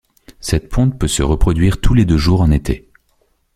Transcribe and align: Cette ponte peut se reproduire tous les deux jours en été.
Cette 0.39 0.67
ponte 0.67 0.97
peut 0.97 1.07
se 1.07 1.21
reproduire 1.21 1.79
tous 1.79 1.93
les 1.93 2.05
deux 2.05 2.17
jours 2.17 2.41
en 2.41 2.49
été. 2.49 2.89